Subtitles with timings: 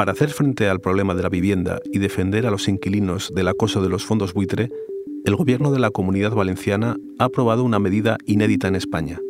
[0.00, 3.82] Para hacer frente al problema de la vivienda y defender a los inquilinos del acoso
[3.82, 4.70] de los fondos buitre,
[5.26, 9.20] el gobierno de la comunidad valenciana ha aprobado una medida inédita en España.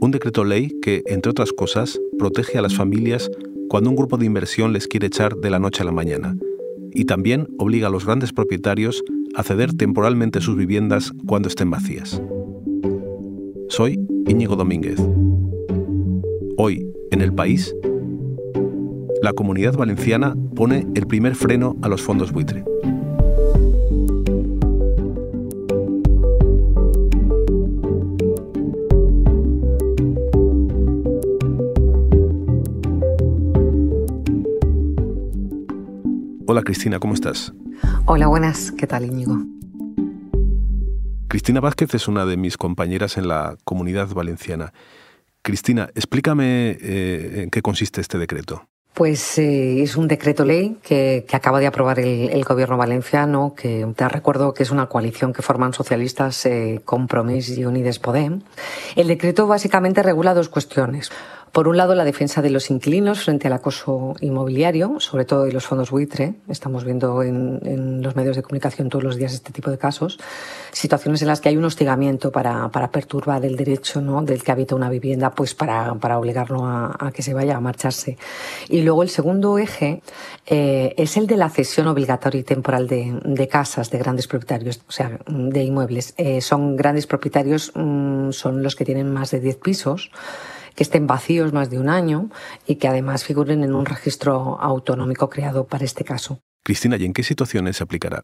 [0.00, 3.28] Un decreto ley que, entre otras cosas, protege a las familias
[3.68, 6.36] cuando un grupo de inversión les quiere echar de la noche a la mañana
[6.92, 9.02] y también obliga a los grandes propietarios
[9.34, 12.22] a ceder temporalmente sus viviendas cuando estén vacías.
[13.70, 13.98] Soy
[14.28, 15.00] Íñigo Domínguez.
[16.58, 17.74] Hoy, en el país,
[19.24, 22.62] la comunidad valenciana pone el primer freno a los fondos buitre.
[36.46, 37.54] Hola Cristina, ¿cómo estás?
[38.04, 38.72] Hola, buenas.
[38.72, 39.38] ¿Qué tal, Íñigo?
[41.28, 44.74] Cristina Vázquez es una de mis compañeras en la comunidad valenciana.
[45.40, 48.68] Cristina, explícame eh, en qué consiste este decreto.
[48.94, 54.08] Pues eh, es un decreto ley que, acaba de aprobar el, gobierno valenciano, que te
[54.08, 58.42] recuerdo que es una coalición que forman socialistas, eh, Compromís y Unides Podem.
[58.94, 61.10] El decreto básicamente regula dos cuestiones.
[61.54, 65.52] Por un lado, la defensa de los inquilinos frente al acoso inmobiliario, sobre todo de
[65.52, 66.34] los fondos buitre.
[66.48, 70.18] Estamos viendo en, los medios de comunicación todos los días este tipo de casos.
[70.72, 74.20] Situaciones en las que hay un hostigamiento para, perturbar el derecho ¿no?
[74.22, 78.18] del que habita una vivienda, pues para, obligarlo a, que se vaya a marcharse.
[78.68, 80.02] Y luego el segundo eje
[80.46, 84.92] eh, es el de la cesión obligatoria y temporal de, casas de grandes propietarios, o
[84.92, 86.14] sea, de inmuebles.
[86.16, 90.10] Eh, son grandes propietarios, mm, son los que tienen más de 10 pisos
[90.74, 92.30] que estén vacíos más de un año
[92.66, 96.40] y que además figuren en un registro autonómico creado para este caso.
[96.64, 98.22] Cristina, ¿y en qué situaciones se aplicará?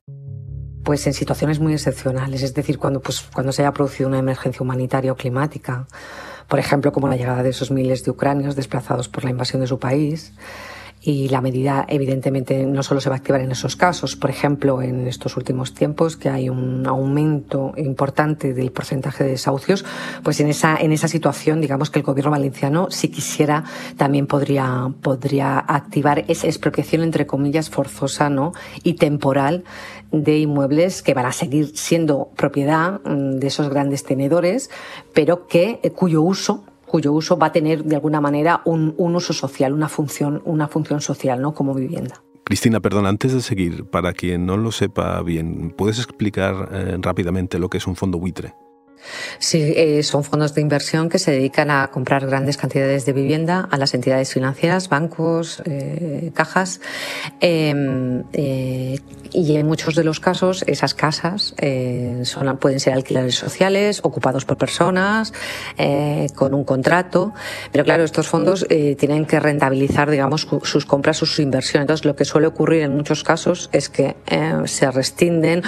[0.83, 4.63] Pues en situaciones muy excepcionales, es decir, cuando, pues, cuando se haya producido una emergencia
[4.63, 5.87] humanitaria o climática,
[6.49, 9.69] por ejemplo, como la llegada de esos miles de ucranios desplazados por la invasión de
[9.69, 10.33] su país,
[11.03, 14.83] y la medida evidentemente no solo se va a activar en esos casos, por ejemplo,
[14.83, 19.85] en estos últimos tiempos que hay un aumento importante del porcentaje de desahucios,
[20.23, 23.65] pues en esa en esa situación, digamos que el gobierno valenciano si quisiera
[23.97, 28.53] también podría podría activar esa expropiación entre comillas forzosa, ¿no?
[28.83, 29.65] y temporal
[30.13, 34.71] de inmuebles que van a seguir siendo propiedad mm, de esos grandes tenedores,
[35.15, 39.33] pero que eh, cuyo uso cuyo uso va a tener de alguna manera un, uso
[39.33, 41.55] social, una función, una función social, ¿no?
[41.55, 42.23] Como vivienda.
[42.45, 47.61] Cristina, perdón, antes de seguir, para quien no lo sepa bien, ¿puedes explicar eh, rápidamente
[47.61, 48.55] lo que es un fondo buitre?
[49.39, 53.69] Sí, eh, son fondos de inversión que se dedican a comprar grandes cantidades de vivienda
[53.71, 56.81] a las entidades financieras, bancos, eh, cajas.
[57.41, 58.99] Em, eh,
[59.33, 61.55] y en muchos de los casos esas casas
[62.25, 65.33] son, pueden ser alquileres sociales, ocupados por personas,
[66.35, 67.33] con un contrato.
[67.71, 71.85] Pero claro, estos fondos tienen que rentabilizar, digamos, sus compras, sus inversiones.
[71.85, 74.17] Entonces, lo que suele ocurrir en muchos casos es que
[74.65, 75.63] se restinden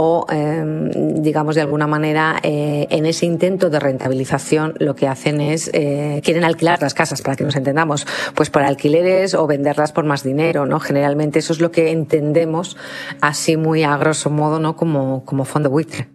[0.00, 0.90] o, em,
[1.22, 6.20] digamos, de alguna manera, eh, en ese intento de rentabilización, lo que hacen es, eh,
[6.24, 10.22] quieren alquilar las casas, para que nos entendamos, pues por alquileres o venderlas por más
[10.22, 10.78] dinero, ¿no?
[10.78, 12.76] Generalmente eso es lo que entendemos
[13.20, 14.76] así muy a grosso modo, ¿no?
[14.76, 16.06] Como, como fondo buitre.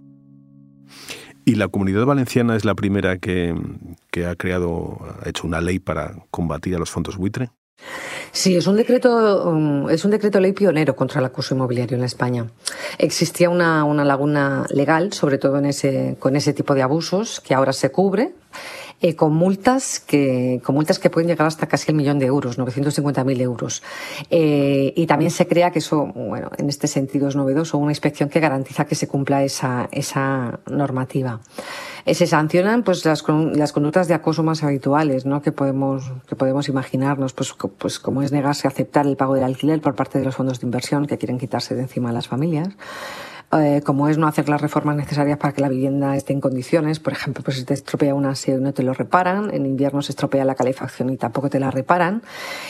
[1.43, 3.53] ¿Y la comunidad valenciana es la primera que,
[4.11, 7.49] que ha creado, ha hecho una ley para combatir a los fondos buitre?
[8.35, 12.03] Sí, es un decreto, um, es un decreto ley pionero contra el acoso inmobiliario en
[12.03, 12.47] España.
[12.97, 17.53] Existía una, una laguna legal, sobre todo en ese, con ese tipo de abusos, que
[17.53, 18.33] ahora se cubre.
[19.01, 22.57] Eh, con multas que con multas que pueden llegar hasta casi el millón de euros,
[22.57, 23.83] 950.000 euros.
[24.29, 28.29] Eh, y también se crea que eso, bueno, en este sentido es novedoso, una inspección
[28.29, 31.41] que garantiza que se cumpla esa, esa normativa.
[32.05, 35.41] Eh, se sancionan pues las, las conductas de acoso más habituales ¿no?
[35.41, 39.45] que podemos que podemos imaginarnos pues, pues como es negarse a aceptar el pago del
[39.45, 42.27] alquiler por parte de los fondos de inversión que quieren quitarse de encima a las
[42.27, 42.69] familias
[43.59, 46.99] eh, como es no hacer las reformas necesarias para que la vivienda esté en condiciones.
[46.99, 50.01] Por ejemplo, pues si te estropea una aseo y no te lo reparan, en invierno
[50.01, 52.23] se estropea la calefacción y tampoco te la reparan.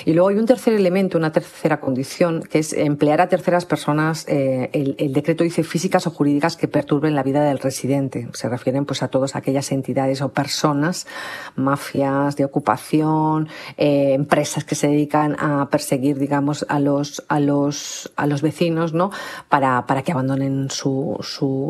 [0.06, 4.26] Y luego hay un tercer elemento, una tercera condición, que es emplear a terceras personas.
[4.28, 8.28] Eh, el, decreto dice físicas o jurídicas que perturben la vida del residente.
[8.34, 11.08] Se refieren pues a todas aquellas entidades o personas,
[11.56, 13.48] mafias de ocupación,
[13.78, 18.94] eh, empresas que se dedican a perseguir, digamos, a los, a los, a los vecinos,
[18.94, 19.12] ¿no?
[19.50, 21.18] Para, para que abandonen su,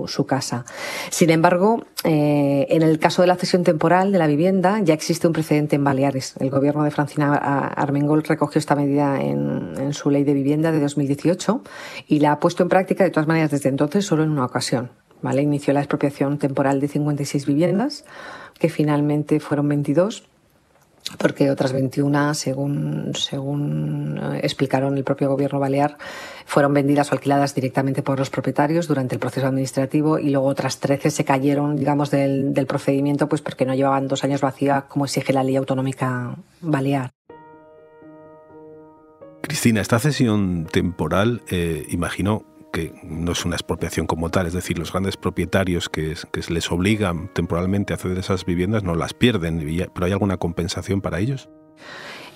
[0.08, 0.66] su, casa.
[1.10, 5.28] Sin embargo, eh, en el caso de la cesión temporal de la vivienda ya existe
[5.28, 6.36] un precedente en Baleares.
[6.40, 10.80] El gobierno de Francina Armengol recogió esta medida en, en su ley de vivienda de
[10.80, 11.62] 2018
[12.08, 14.92] y la ha puesto en práctica de todas maneras desde entonces solo en una ocasión.
[15.22, 15.42] ¿vale?
[15.42, 18.06] Inició la expropiación temporal de 56 viviendas,
[18.60, 20.24] que finalmente fueron 22
[21.18, 25.98] porque otras 21, según, según eh, explicaron el propio gobierno balear,
[26.46, 30.80] fueron vendidas o alquiladas directamente por los propietarios durante el proceso administrativo y luego otras
[30.80, 35.34] 13 se cayeron, digamos, del, procedimiento pues porque no llevaban dos años vacía como exige
[35.34, 37.12] la ley autonómica balear.
[39.42, 44.80] Cristina, esta cesión temporal, eh, imagino que no es una expropiación como tal, es decir,
[44.80, 46.16] los grandes propietarios que,
[46.50, 49.60] les obligan temporalmente a ceder esas viviendas no las pierden,
[49.94, 51.50] pero ¿hay alguna compensación para ellos?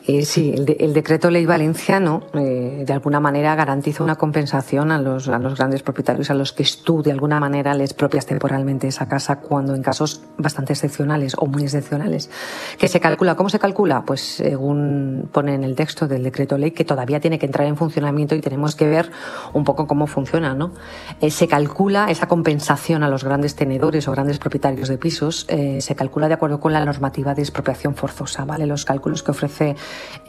[0.09, 5.27] Eh, sí, el, decreto ley valenciano eh, de alguna manera garantiza una compensación a los,
[5.27, 9.75] grandes propietarios a los que tú de alguna manera les propias temporalmente esa casa cuando
[9.75, 12.29] en casos bastante excepcionales o muy excepcionales.
[12.77, 13.35] ¿Qué se calcula?
[13.35, 14.03] ¿Cómo se calcula?
[14.05, 17.75] Pues según pone en el texto del decreto ley que todavía tiene que entrar en
[17.75, 19.11] funcionamiento y tenemos que ver
[19.51, 20.55] un poco cómo funciona.
[20.55, 20.71] ¿no?
[21.19, 25.95] Eh, se calcula esa compensación a los grandes tenedores o grandes propietarios de pisos, se
[25.95, 28.45] calcula de acuerdo con la normativa de expropiación forzosa.
[28.45, 28.65] ¿vale?
[28.65, 29.75] Los cálculos que ofrece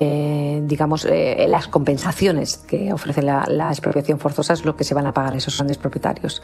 [0.01, 5.07] eh, digamos, eh, las compensaciones que ofrece la, expropiación forzosa es lo que se van
[5.07, 6.43] a pagar esos grandes propietarios.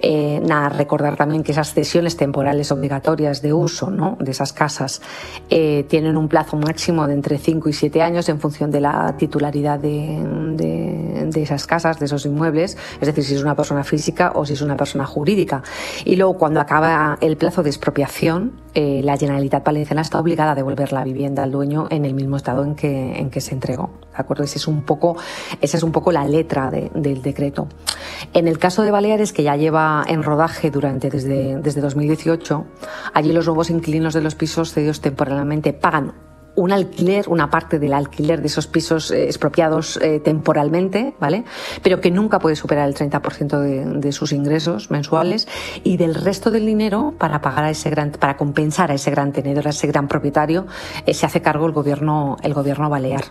[0.00, 4.16] Eh, nada, recordar también que esas cesiones temporales obligatorias de uso ¿no?
[4.20, 5.02] de esas casas
[5.48, 9.78] tienen un plazo máximo de entre 5 y 7 años en función de la titularidad
[9.78, 10.22] de,
[10.56, 14.54] de, esas casas, de esos inmuebles, es decir, si es una persona física o si
[14.54, 15.62] es una persona jurídica.
[16.04, 20.92] Y luego, cuando acaba el plazo de expropiación, la Generalitat Valenciana está obligada a devolver
[20.92, 23.90] la vivienda al dueño en el mismo estado en que, en que se entregó.
[24.16, 24.44] ¿de acuerdo?
[24.44, 25.16] Ese es un poco,
[25.60, 27.68] esa es un poco la letra del decreto.
[28.32, 32.64] En el caso de Baleares, que ya lleva en rodaje durante desde, desde 2018,
[33.12, 36.14] allí los nuevos inquilinos de los pisos cedidos temporalmente pagan
[36.56, 41.44] un alquiler, una parte del alquiler de esos pisos eh, expropiados eh, temporalmente, ¿vale?
[41.82, 45.46] Pero que nunca puede superar el 30% de, de, sus ingresos mensuales
[45.84, 49.32] y del resto del dinero para pagar a ese gran, para compensar a ese gran
[49.32, 50.66] tenedor, a ese gran propietario,
[51.04, 53.24] eh, se hace cargo el gobierno, el gobierno balear.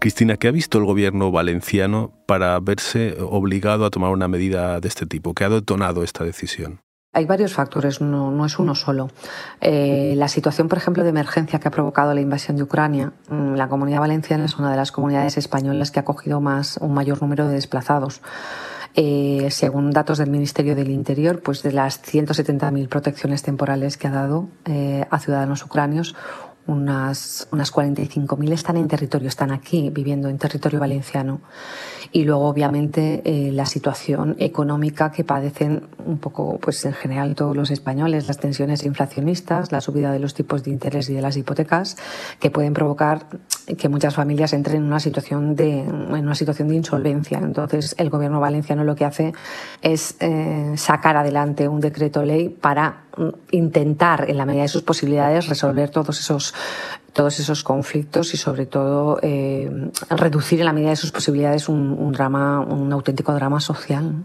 [0.00, 4.86] Cristina, ¿qué ha visto el gobierno valenciano para verse obligado a tomar una medida de
[4.86, 5.34] este tipo?
[5.34, 6.80] ¿Qué ha detonado esta decisión?
[7.14, 9.08] Hay varios factores, no, es uno solo.
[9.60, 13.54] Eh, la situación, por ejemplo, de emergencia que ha provocado la invasión de Ucrania, mm,
[13.54, 17.22] la comunidad valenciana es una de las comunidades españolas que ha acogido más, un mayor
[17.22, 18.20] número de desplazados.
[18.94, 24.10] Eh, según datos del Ministerio del Interior, pues de las 170.000 protecciones temporales que ha
[24.10, 26.14] dado eh, a ciudadanos ucranios,
[26.68, 31.40] unas, unas 45.000 están en territorio, están aquí viviendo en territorio valenciano.
[32.12, 37.56] Y luego, obviamente, eh, la situación económica que padecen un poco, pues en general, todos
[37.56, 41.36] los españoles, las tensiones inflacionistas, la subida de los tipos de interés y de las
[41.36, 41.96] hipotecas,
[42.38, 43.26] que pueden provocar
[43.76, 47.38] que muchas familias entren en una situación de, en una situación de insolvencia.
[47.38, 49.32] Entonces, el gobierno valenciano lo que hace
[49.82, 53.07] es eh, sacar adelante un decreto ley para
[53.50, 56.54] intentar, en la medida de sus posibilidades, resolver todos esos
[57.12, 62.12] todos esos conflictos y sobre todo eh, reducir en la medida de sus posibilidades un,
[62.12, 64.24] drama, un auténtico drama social.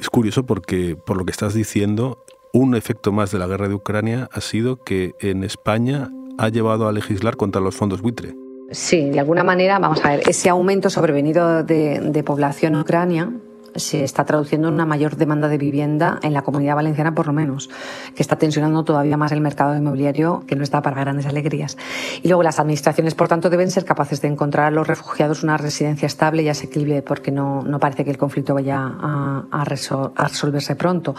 [0.00, 3.74] Es curioso porque, por lo que estás diciendo, un efecto más de la guerra de
[3.74, 8.34] Ucrania ha sido que en España ha llevado a legislar contra los fondos buitre.
[8.72, 13.30] Sí, de alguna manera, vamos a ver, ese aumento sobrevenido de, de población Ucrania
[13.74, 17.32] se está traduciendo en una mayor demanda de vivienda en la comunidad valenciana, por lo
[17.32, 17.70] menos,
[18.14, 21.76] que está tensionando todavía más el mercado inmobiliario, que no está para grandes alegrías.
[22.22, 25.56] Y luego las administraciones, por tanto, deben ser capaces de encontrar a los refugiados una
[25.56, 31.14] residencia estable y asequible, porque no, no parece que el conflicto vaya a, resolverse pronto.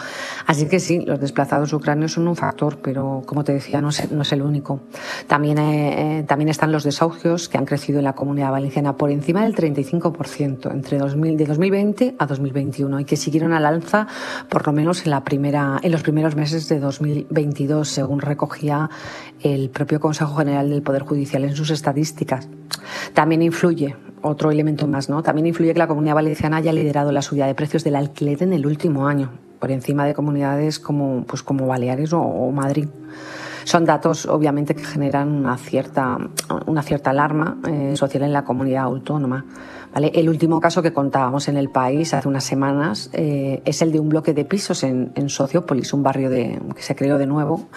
[0.46, 4.10] Así que sí, los desplazados ucranios son un factor, pero como te decía, no es,
[4.10, 4.80] no es el único.
[5.26, 9.42] También, eh, también están los desahucios, que han crecido en la comunidad valenciana por encima
[9.44, 14.06] del 35% entre 2000, de 2020 a 2020 y que siguieron al alza
[14.48, 18.90] por lo menos en, la primera, en los primeros meses de 2022, según recogía
[19.42, 22.48] el propio Consejo General del Poder Judicial en sus estadísticas.
[23.14, 25.22] También influye, otro elemento más, ¿no?
[25.22, 28.52] También influye que la Comunidad Valenciana haya liderado la subida de precios del alquiler en
[28.52, 32.88] el último año, por encima de comunidades como, pues como Baleares o, Madrid.
[33.64, 36.18] Son datos, obviamente, que generan una cierta,
[36.66, 39.44] una cierta alarma eh, social en la comunidad autónoma.
[39.92, 43.98] El último caso que contábamos en el país hace unas semanas eh, es el de
[43.98, 47.68] un bloque de pisos en, en Sociopolis, un barrio de, que se creó de nuevo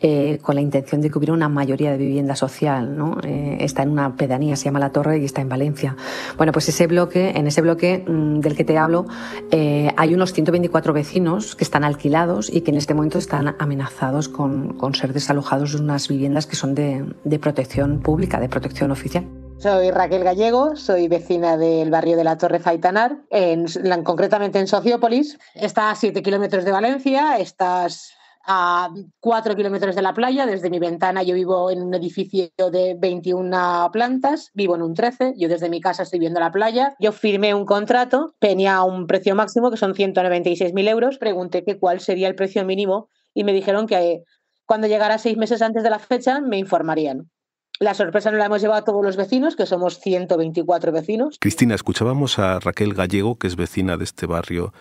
[0.00, 2.96] eh, con la intención de que hubiera una mayoría de vivienda social.
[2.96, 3.18] ¿no?
[3.24, 5.96] Eh, está en una pedanía, se llama La Torre y está en Valencia.
[6.36, 9.06] Bueno, pues ese bloque, en ese bloque mm, del que te hablo,
[9.50, 14.74] hay unos 124 vecinos que están alquilados y que en este momento están amenazados con,
[14.74, 19.26] con ser desalojados de unas viviendas que son de, de protección pública, de protección oficial.
[19.58, 23.64] Soy Raquel Gallego, soy vecina del barrio de la Torre Faitanar, en,
[24.04, 25.38] concretamente en Sociópolis.
[25.54, 28.12] Está a 7 kilómetros de Valencia, estás
[28.46, 30.46] a cuatro kilómetros de la playa.
[30.46, 35.34] Desde mi ventana yo vivo en un edificio de 21 plantas, vivo en un 13,
[35.36, 36.94] yo desde mi casa estoy viendo la playa.
[37.00, 42.00] Yo firmé un contrato, tenía un precio máximo que son 196.000 euros, pregunté que cuál
[42.00, 44.22] sería el precio mínimo y me dijeron que
[44.66, 47.30] cuando llegara seis meses antes de la fecha me informarían.
[47.78, 51.36] La sorpresa no la hemos llevado a todos los vecinos, que somos 124 vecinos.
[51.38, 54.72] Cristina, escuchábamos a Raquel Gallego, que es vecina de este barrio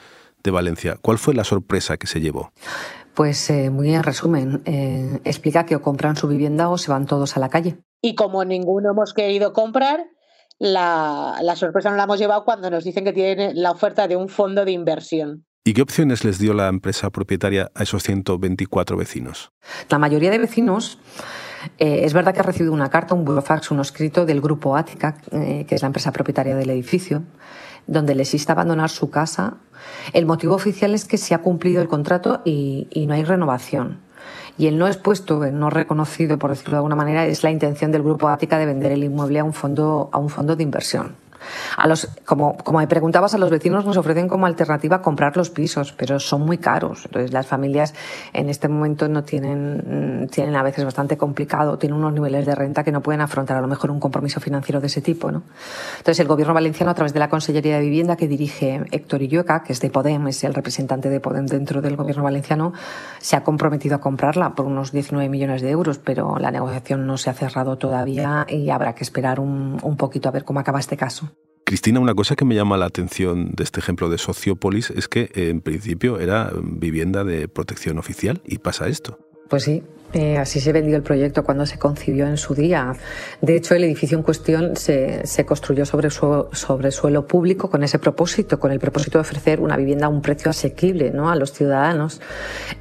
[0.44, 0.98] de Valencia.
[1.02, 2.54] ¿Cuál fue la sorpresa que se llevó?
[3.14, 7.06] Pues eh, muy en resumen, eh, explica que o compran su vivienda o se van
[7.06, 7.80] todos a la calle.
[8.02, 10.06] Y como ninguno hemos querido comprar,
[10.58, 14.16] la, la sorpresa no la hemos llevado cuando nos dicen que tienen la oferta de
[14.16, 15.46] un fondo de inversión.
[15.66, 19.52] ¿Y qué opciones les dio la empresa propietaria a esos 124 vecinos?
[19.90, 21.00] La mayoría de vecinos
[21.77, 25.17] eh, es verdad que ha recibido una carta, un burofax, un escrito del grupo Ática,
[25.31, 27.24] eh, que es la empresa propietaria del edificio,
[27.88, 29.57] donde les insta a abandonar su casa.
[30.13, 34.00] El motivo oficial es que se ha cumplido el contrato y, y no hay renovación.
[34.57, 37.91] Y el no expuesto, el no reconocido, por decirlo de alguna manera, es la intención
[37.91, 41.15] del grupo Ática de vender el inmueble a un fondo, a un fondo de inversión.
[41.78, 45.50] A los, como, como me preguntabas, a los vecinos nos ofrecen como alternativa comprar los
[45.50, 47.06] pisos, pero son muy caros.
[47.06, 47.94] Entonces las familias
[48.34, 52.56] en este momento no tienen, mm, tienen a veces bastante complicado, tienen unos niveles de
[52.56, 55.32] renta que no pueden afrontar a lo mejor un compromiso financiero de ese tipo.
[55.32, 55.44] ¿no?
[55.98, 59.64] Entonces el gobierno valenciano, a través de la Consellería de Vivienda que dirige Héctor Illueca,
[59.64, 62.74] que es de Podem, es el representante de Podem dentro del gobierno valenciano,
[63.20, 67.18] se ha comprometido a comprarla por unos 19 millones de euros, pero la negociación no
[67.18, 70.80] se ha cerrado todavía y habrá que esperar un, un poquito a ver cómo acaba
[70.80, 71.35] este caso.
[71.67, 75.31] Cristina, una cosa que me llama la atención de este ejemplo de Sociopolis es que
[75.34, 79.17] en principio era vivienda de protección oficial y pasa esto.
[79.50, 79.81] Pues sí,
[80.13, 82.93] eh, así se vendió el proyecto cuando se concibió en su día.
[83.41, 87.81] De hecho, el edificio en cuestión se, se construyó sobre, su, sobre, suelo público con
[87.81, 91.31] ese propósito, con el propósito de ofrecer una vivienda a un precio asequible ¿no?
[91.31, 92.22] a los ciudadanos.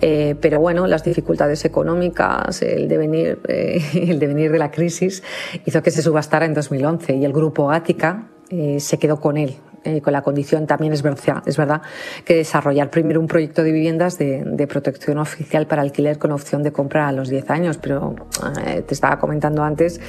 [0.02, 5.22] Eh, pero bueno, las dificultades económicas, el devenir, eh, el devenir de la crisis,
[5.64, 9.56] hizo que se subastara en 2011 y el grupo Ática, eh, se quedó con él,
[9.82, 11.82] eh, con la condición también es verdad, es verdad
[12.24, 16.70] que desarrollar primero un proyecto de viviendas de, protección oficial para alquiler con opción de
[16.70, 18.14] compra a los 10 años, pero
[18.64, 20.00] eh, te estaba comentando antes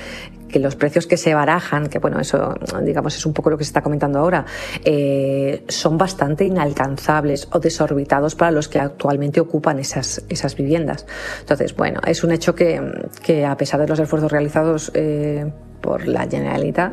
[0.48, 3.64] que los precios que se barajan, que bueno, eso digamos es un poco lo que
[3.64, 4.46] se está comentando ahora,
[5.68, 11.08] son bastante inalcanzables o desorbitados para los que actualmente ocupan esas, esas viviendas.
[11.40, 12.80] Entonces, bueno, es un hecho que,
[13.24, 14.92] que a pesar de los esfuerzos realizados
[15.86, 16.92] por la Generalitat,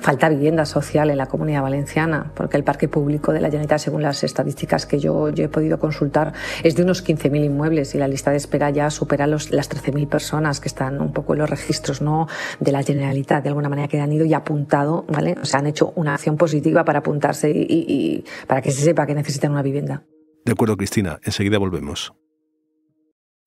[0.00, 4.00] falta vivienda social en la comunidad valenciana, porque el parque público de la Generalitat, según
[4.00, 8.08] las estadísticas que yo, yo he podido consultar, es de unos 15.000 inmuebles y la
[8.08, 11.50] lista de espera ya supera los, las 13.000 personas que están un poco en los
[11.50, 12.26] registros ¿no?
[12.58, 15.36] de la Generalitat, de alguna manera que han ido y apuntado, ¿vale?
[15.42, 18.80] O sea, han hecho una acción positiva para apuntarse y, y, y para que se
[18.80, 20.04] sepa que necesitan una vivienda.
[20.46, 21.20] De acuerdo, Cristina.
[21.22, 22.14] Enseguida volvemos.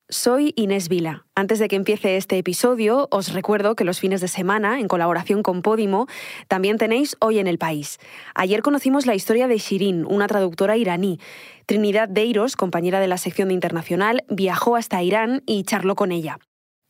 [0.10, 1.26] Soy Inés Vila.
[1.34, 5.42] Antes de que empiece este episodio, os recuerdo que los fines de semana, en colaboración
[5.42, 6.06] con Podimo,
[6.48, 7.98] también tenéis Hoy en el País.
[8.36, 11.20] Ayer conocimos la historia de Shirin, una traductora iraní.
[11.66, 16.38] Trinidad Deiros, compañera de la sección de Internacional, viajó hasta Irán y charló con ella.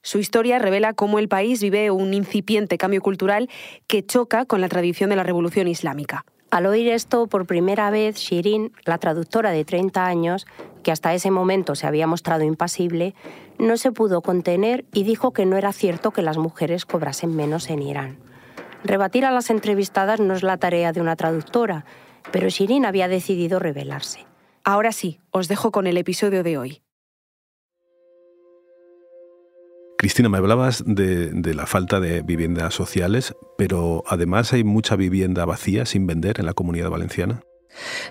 [0.04, 3.50] Su historia revela cómo el país vive un incipiente cambio cultural
[3.88, 6.26] que choca con la tradición de la revolución islámica.
[6.56, 10.48] Al oír esto por primera vez, Shirin, la traductora de 30 años,
[10.84, 13.14] que hasta ese momento se había mostrado impasible,
[13.60, 17.70] no se pudo contener y dijo que no era cierto que las mujeres cobrasen menos
[17.70, 18.20] en Irán.
[18.86, 21.84] Rebatir a las entrevistadas no es la tarea de una traductora,
[22.32, 24.26] pero Shirin había decidido rebelarse.
[24.64, 26.85] Ahora sí, os dejo con el episodio de hoy.
[30.06, 35.46] Cristina, me hablabas de, de, la falta de viviendas sociales, pero además hay mucha vivienda
[35.46, 37.42] vacía sin vender en la comunidad valenciana.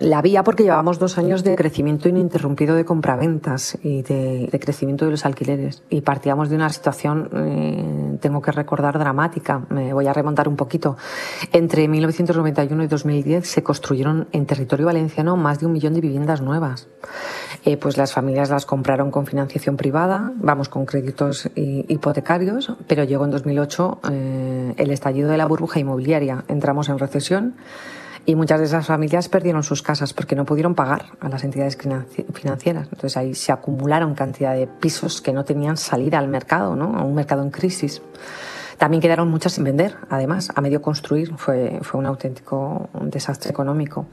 [0.01, 5.05] La había porque llevábamos dos años de crecimiento ininterrumpido de compraventas y de, de crecimiento
[5.05, 5.83] de los alquileres.
[5.91, 9.63] Y partíamos de una situación, eh, tengo que recordar, dramática.
[9.71, 10.97] Me voy a remontar un poquito.
[11.53, 16.41] Entre 1991 y 2010 se construyeron en territorio valenciano más de un millón de viviendas
[16.41, 16.89] nuevas.
[17.65, 23.25] Eh, pues las familias las compraron con financiación privada, vamos, con créditos hipotecarios, pero llegó
[23.25, 26.45] en 2008 eh, el estallido de la burbuja inmobiliaria.
[26.49, 27.55] Entramos en recesión
[28.27, 31.77] y muchas de esas familias perdieron sus casas porque no pudieron pagar a las entidades
[32.33, 32.89] financieras.
[32.91, 36.97] Entonces ahí se acumularon cantidad de pisos que no tenían salida al mercado, ¿no?
[36.97, 38.01] a un mercado en crisis.
[38.79, 41.35] También quedaron muchas sin vender, además, a medio construir.
[41.37, 44.07] Fue, fue un auténtico desastre económico.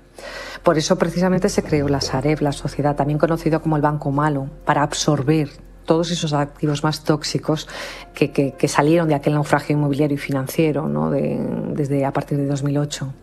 [0.62, 4.50] Por eso precisamente se creó la Sareb, la sociedad, también conocido como el Banco Malo,
[4.66, 5.50] para absorber
[5.86, 7.68] todos esos activos más tóxicos
[8.14, 11.10] que, que, que salieron de aquel naufragio inmobiliario y financiero ¿no?
[11.10, 11.40] de,
[11.74, 13.14] desde a partir de 2008.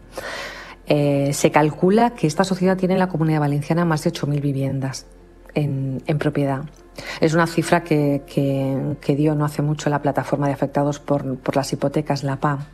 [0.88, 5.06] Eh, se calcula que esta sociedad tiene en la comunidad valenciana más de 8.000 viviendas
[5.54, 6.64] en, propiedad.
[7.20, 8.22] Es una cifra que,
[9.00, 12.68] que, dio no hace mucho la plataforma de afectados por, por las hipotecas, la PA.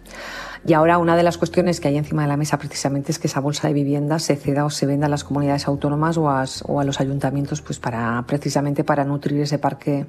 [0.66, 3.26] Y ahora una de las cuestiones que hay encima de la mesa precisamente es que
[3.26, 6.44] esa bolsa de viviendas se ceda o se venda a las comunidades autónomas o a,
[6.64, 10.06] o a los ayuntamientos pues para precisamente para nutrir ese parque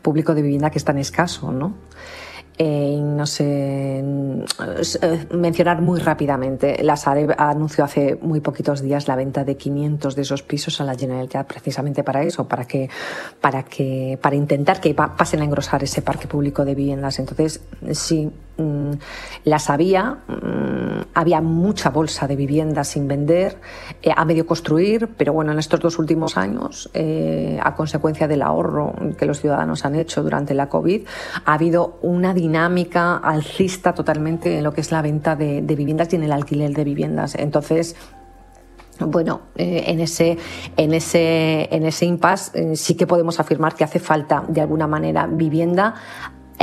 [0.00, 1.74] público de vivienda que es tan escaso, ¿no?
[2.58, 9.16] Eh, no sé, eh, mencionar muy rápidamente, la Sareb anunció hace muy poquitos días la
[9.16, 12.90] venta de 500 de esos pisos a la Generalitat precisamente para eso, para que,
[13.40, 17.18] para que, para intentar que pasen a engrosar ese parque público de viviendas.
[17.18, 18.30] Entonces, sí,
[19.44, 23.58] las había, mm, había mucha bolsa de viviendas sin vender,
[24.02, 28.42] eh, a medio construir, pero bueno, en estos dos últimos años, eh, a consecuencia del
[28.42, 31.06] ahorro que los ciudadanos han hecho durante la COVID,
[31.44, 36.16] ha habido una dinámica alcista totalmente en lo que es la venta de, viviendas y
[36.16, 37.34] en el alquiler de viviendas.
[37.34, 37.96] Entonces,
[39.00, 40.38] bueno, eh, en ese,
[40.76, 45.26] en ese, en ese impasse sí que podemos afirmar que hace falta de alguna manera
[45.26, 45.94] vivienda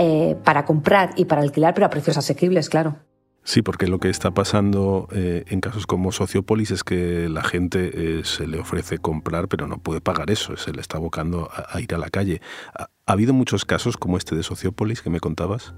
[0.02, 2.96] eh, para comprar y para alquilar, pero a precios asequibles, claro.
[3.44, 8.20] Sí, porque lo que está pasando eh, en casos como Sociopolis es que la gente
[8.20, 11.82] eh, se le ofrece comprar, pero no puede pagar eso, se le está abocando a,
[11.82, 12.42] ir a la calle.
[12.78, 15.74] ¿Ha, habido muchos casos como este de Sociopolis que me contabas?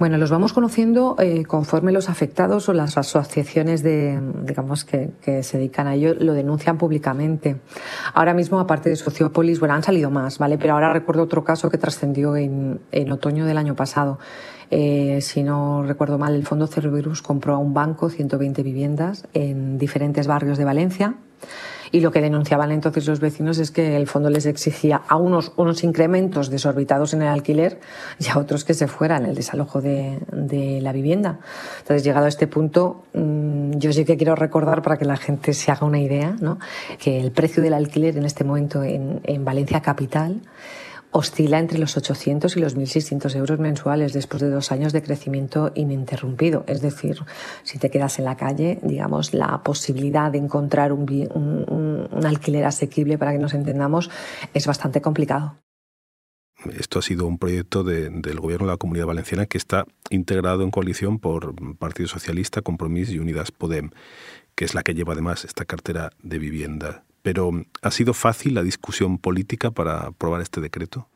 [0.00, 5.10] Bueno, los vamos conociendo eh, conforme los afectados o las asociaciones de, digamos, que,
[5.42, 7.60] se dedican a ello lo denuncian públicamente.
[8.14, 10.56] Ahora mismo, aparte de Sociopolis, bueno, han salido más, ¿vale?
[10.56, 12.80] Pero ahora recuerdo otro caso que trascendió en,
[13.12, 14.18] otoño del año pasado.
[14.70, 19.76] Eh, si no recuerdo mal, el Fondo Cerberus compró a un banco 120 viviendas en
[19.76, 21.16] diferentes barrios de Valencia
[21.92, 25.52] y lo que denunciaban entonces los vecinos es que el fondo les exigía a unos,
[25.56, 27.80] unos incrementos desorbitados en el alquiler
[28.18, 31.40] y a otros que se fueran el desalojo de, de la vivienda.
[31.80, 35.52] Entonces, llegado a este punto, mm, yo sí que quiero recordar para que la gente
[35.52, 36.58] se haga una idea, ¿no?
[36.98, 40.40] que el precio del alquiler en este momento en, en Valencia Capital
[41.12, 45.72] oscila entre los 800 y los 1.600 euros mensuales después de dos años de crecimiento
[45.74, 46.64] ininterrumpido.
[46.66, 47.18] Es decir,
[47.62, 53.32] si te quedas en la calle, digamos, la posibilidad de encontrar un, alquiler asequible, para
[53.32, 54.10] que nos entendamos,
[54.54, 55.56] es bastante complicado.
[56.78, 60.70] Esto ha sido un proyecto del Gobierno de la Comunidad Valenciana que está integrado en
[60.70, 63.90] coalición por Partido Socialista, Compromís y Unidas Podem,
[64.54, 67.04] que es la que lleva además esta cartera de vivienda.
[67.22, 67.50] Pero
[67.82, 71.08] ¿ha sido fácil la discusión política para aprobar este decreto?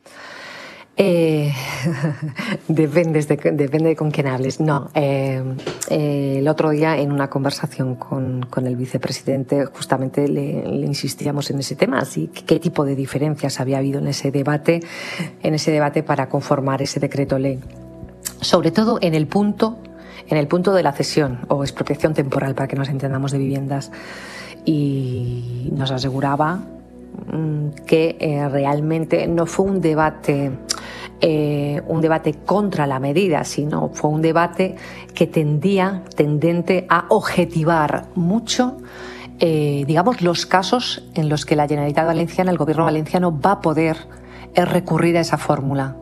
[0.97, 1.51] Eh,
[2.69, 4.59] depende, de, depende con quién hables.
[4.59, 5.43] No, eh,
[5.89, 11.49] eh, el otro día en una conversación con, con el vicepresidente justamente le, le, insistíamos
[11.49, 14.79] en ese tema, así qué tipo de diferencias había habido en ese debate,
[15.43, 17.59] en ese debate para conformar ese decreto ley.
[18.39, 19.77] Sobre todo en el punto,
[20.27, 23.91] en el punto de la cesión o expropiación temporal, para que nos entendamos de viviendas
[24.65, 26.55] y nos aseguraba
[27.31, 30.51] mm, que eh, realmente no fue un debate
[31.21, 34.75] eh, un debate contra la medida, sino fue un debate
[35.13, 38.77] que tendía tendente a objetivar mucho
[39.39, 43.61] eh, digamos los casos en los que la Generalitat Valenciana, el gobierno valenciano va a
[43.61, 43.97] poder
[44.55, 45.97] recurrir a esa fórmula.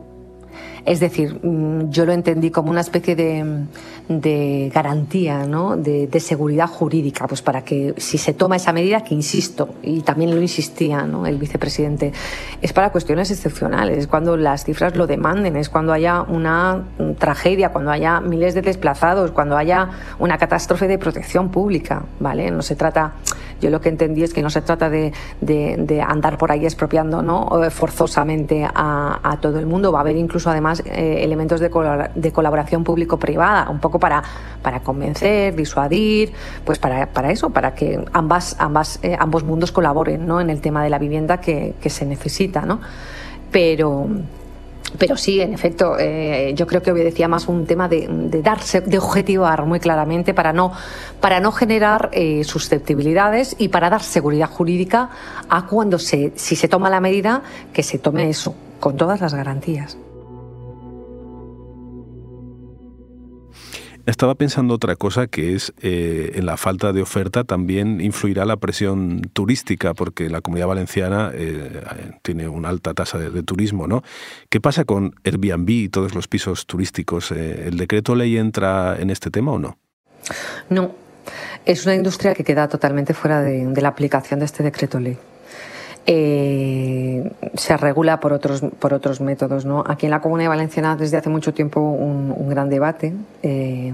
[0.84, 5.76] Es decir, mm, yo lo entendí como una especie de, garantía, ¿no?
[5.76, 10.34] de, seguridad jurídica, pues para que si se toma esa medida, que insisto, y también
[10.34, 11.26] lo insistía ¿no?
[11.26, 12.12] el vicepresidente,
[12.60, 16.84] es para cuestiones excepcionales, es cuando las cifras lo demanden, es cuando haya una
[17.18, 22.50] tragedia, cuando haya miles de desplazados, cuando haya una catástrofe de protección pública, ¿vale?
[22.50, 23.14] No se trata
[23.60, 25.12] yo lo que entendí es que no se trata de,
[26.06, 27.50] andar por ahí expropiando ¿no?
[27.70, 29.92] forzosamente a, todo el mundo.
[29.92, 34.22] Va a haber incluso además eh, elementos de, colaboración público-privada, un poco para,
[34.62, 36.32] para convencer, disuadir,
[36.64, 40.40] pues para, para eso, para que ambas, ambas, eh, ambos mundos colaboren ¿no?
[40.40, 42.62] en el tema de la vivienda que, que se necesita.
[42.62, 42.80] ¿no?
[43.50, 44.08] Pero
[44.98, 48.06] pero sí, en efecto, eh, yo creo que obedecía más un tema de,
[48.42, 50.72] darse, de objetivar muy claramente para no,
[51.20, 55.10] para no generar eh, susceptibilidades y para dar seguridad jurídica
[55.48, 59.34] a cuando se, si se toma la medida, que se tome eso, con todas las
[59.34, 59.96] garantías.
[64.06, 68.58] Estaba pensando otra cosa que es eh, en la falta de oferta también influirá la
[68.58, 71.80] presión turística porque la comunidad valenciana eh,
[72.20, 74.02] tiene una alta tasa de, turismo, ¿no?
[74.50, 77.32] ¿Qué pasa con Airbnb y todos los pisos turísticos?
[77.32, 79.78] Eh, ¿El decreto ley entra en este tema o no?
[80.68, 80.94] No,
[81.64, 85.16] es una industria que queda totalmente fuera de la aplicación de este decreto ley
[86.06, 86.63] eh,
[87.54, 89.64] se regula por otros, por otros métodos.
[89.64, 89.84] ¿no?
[89.86, 93.14] Aquí en la Comunidad Valenciana desde hace mucho tiempo un, gran debate.
[93.42, 93.92] Eh,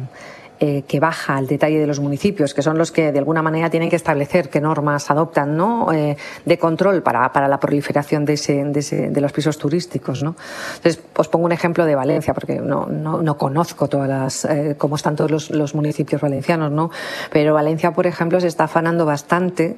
[0.63, 3.71] eh, que baja al detalle de los municipios, que son los que de alguna manera
[3.71, 5.91] tienen que establecer qué normas adoptan ¿no?
[5.91, 10.23] Eh, de control para, para, la proliferación de, ese, de, ese, de, los pisos turísticos.
[10.23, 10.37] ¿no?
[10.77, 14.75] Entonces, os pongo un ejemplo de Valencia, porque no, no, no conozco todas las, eh,
[14.77, 16.91] cómo están todos los, los municipios valencianos, ¿no?
[17.33, 19.77] pero Valencia, por ejemplo, se está afanando bastante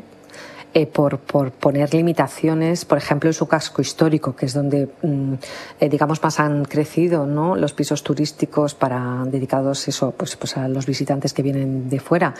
[0.75, 5.35] eh, por, por, poner limitaciones, por ejemplo, en su casco histórico, que es donde, mm,
[5.81, 7.57] eh, digamos, más han crecido ¿no?
[7.57, 12.35] los pisos turísticos para dedicados eso, pues, pues a los visitantes que vienen de fuera.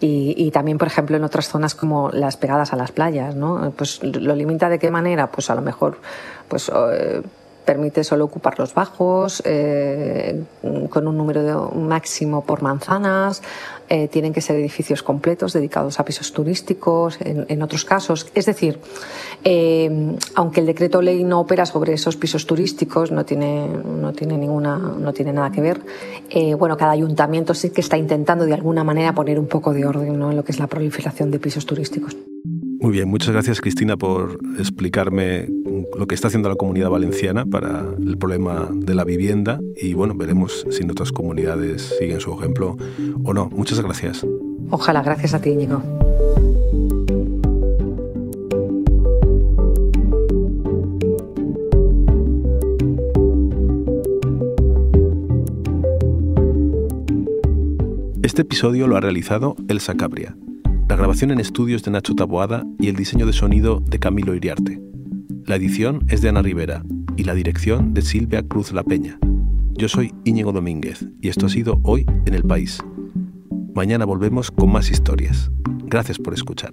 [0.00, 3.72] Y, y, también, por ejemplo, en otras zonas como las pegadas a las playas, ¿no?
[3.76, 5.98] Pues lo limita de qué manera, pues a lo mejor,
[6.48, 7.22] pues eh,
[7.64, 10.42] permite solo ocupar los bajos, eh,
[10.90, 13.42] con un número de, máximo por manzanas,
[13.88, 18.26] eh, tienen que ser edificios completos dedicados a pisos turísticos, en, otros casos.
[18.34, 18.78] Es decir,
[19.44, 24.38] eh, aunque el decreto ley no opera sobre esos pisos turísticos, no tiene, no tiene,
[24.38, 25.80] ninguna, no tiene nada que ver,
[26.58, 30.14] bueno, cada ayuntamiento sí que está intentando de alguna manera poner un poco de orden
[30.22, 32.16] en lo que es la proliferación de pisos turísticos.
[32.82, 35.46] Muy bien, muchas gracias Cristina por explicarme
[35.96, 40.16] lo que está haciendo la comunidad valenciana para el problema de la vivienda y bueno,
[40.16, 42.76] veremos si en otras comunidades siguen su ejemplo
[43.22, 43.48] o no.
[43.50, 44.26] Muchas gracias.
[44.70, 45.80] Ojalá, gracias a ti, Íñigo.
[58.24, 60.34] Este episodio lo ha realizado Elsa Cabria
[60.92, 64.78] la grabación en estudios de Nacho Taboada y el diseño de sonido de Camilo Iriarte.
[65.46, 66.82] La edición es de Ana Rivera
[67.16, 69.18] y la dirección de Silvia Cruz La Peña.
[69.70, 72.78] Yo soy Íñigo Domínguez y esto ha sido Hoy en el País.
[73.74, 75.50] Mañana volvemos con más historias.
[75.86, 76.72] Gracias por escuchar.